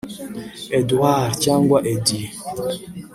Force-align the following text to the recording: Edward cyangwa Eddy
Edward 0.79 1.29
cyangwa 1.43 1.77
Eddy 1.93 2.19